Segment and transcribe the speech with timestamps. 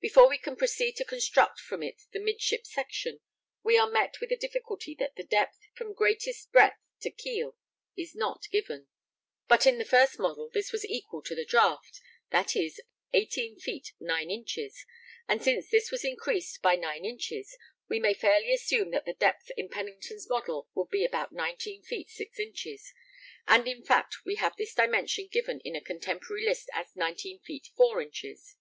[0.00, 3.20] Before we can proceed to construct from it the midship section,
[3.62, 7.56] we are met with the difficulty that the depth from greatest breadth to keel
[7.96, 8.88] is not given,
[9.46, 12.00] but in the first model this was equal to the draught,
[12.32, 12.80] viz.
[13.12, 14.84] 18 feet 9 inches,
[15.28, 17.56] and since this was increased by 9 inches,
[17.88, 22.10] we may fairly assume that the 'depth' in Pennington's model would be about 19 feet
[22.10, 22.92] 6 inches,
[23.46, 27.68] and in fact we have this dimension given in a contemporary list as 19 feet
[27.76, 28.56] 4 inches.